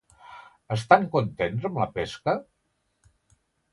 [0.75, 2.35] Estan contents amb la pesca?